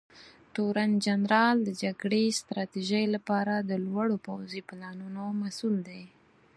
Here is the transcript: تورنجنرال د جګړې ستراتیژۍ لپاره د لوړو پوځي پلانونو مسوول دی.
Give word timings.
تورنجنرال 0.53 1.55
د 1.63 1.69
جګړې 1.83 2.23
ستراتیژۍ 2.39 3.05
لپاره 3.15 3.53
د 3.59 3.71
لوړو 3.85 4.15
پوځي 4.25 4.61
پلانونو 4.69 5.23
مسوول 5.41 5.77
دی. 5.89 6.03